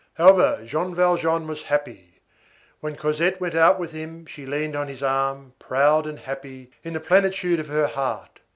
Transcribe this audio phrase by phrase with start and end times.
[0.15, 2.21] However, Jean Valjean was happy.
[2.79, 6.93] When Cosette went out with him, she leaned on his arm, proud and happy, in
[6.93, 8.39] the plenitude of her heart.